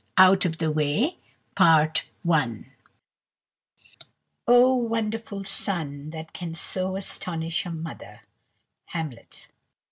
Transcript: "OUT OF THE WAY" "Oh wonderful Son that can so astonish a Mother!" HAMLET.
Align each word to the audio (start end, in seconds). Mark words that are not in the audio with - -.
"OUT 0.17 0.45
OF 0.45 0.57
THE 0.57 0.71
WAY" 0.71 1.19
"Oh 4.47 4.75
wonderful 4.75 5.43
Son 5.43 6.09
that 6.09 6.33
can 6.33 6.55
so 6.55 6.95
astonish 6.95 7.67
a 7.67 7.71
Mother!" 7.71 8.21
HAMLET. 8.85 9.49